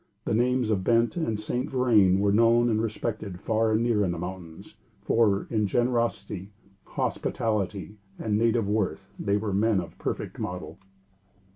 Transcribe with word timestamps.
The 0.25 0.33
names 0.33 0.71
of 0.71 0.83
Bent 0.83 1.15
and 1.15 1.39
St. 1.39 1.69
Vrain 1.69 2.19
were 2.21 2.31
known 2.31 2.71
and 2.71 2.81
respected 2.81 3.39
far 3.39 3.73
and 3.73 3.83
near 3.83 4.03
in 4.03 4.09
the 4.09 4.17
mountains, 4.17 4.73
for, 5.03 5.45
in 5.51 5.67
generosity, 5.67 6.49
hospitality 6.85 7.97
and 8.17 8.35
native 8.35 8.67
worth, 8.67 9.13
they 9.19 9.37
were 9.37 9.53
men 9.53 9.79
of 9.79 9.95
perfect 9.99 10.39
model. 10.39 10.79